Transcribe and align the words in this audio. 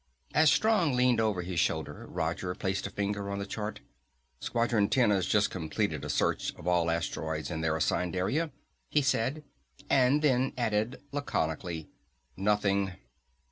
As 0.33 0.51
Strong 0.51 0.93
leaned 0.95 1.19
over 1.21 1.43
his 1.43 1.59
shoulder, 1.59 2.07
Roger 2.09 2.55
placed 2.55 2.87
a 2.87 2.89
finger 2.89 3.29
on 3.29 3.37
the 3.37 3.45
chart. 3.45 3.81
"Squadron 4.39 4.89
Ten 4.89 5.11
has 5.11 5.27
just 5.27 5.51
completed 5.51 6.03
a 6.03 6.09
search 6.09 6.55
of 6.55 6.65
all 6.67 6.89
asteroids 6.89 7.51
in 7.51 7.61
their 7.61 7.77
assigned 7.77 8.15
area," 8.15 8.49
he 8.89 9.03
said, 9.03 9.43
then 9.91 10.53
added 10.57 10.99
laconically, 11.11 11.91
"Nothing." 12.35 12.93